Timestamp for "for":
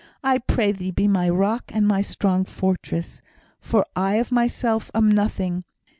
3.59-3.85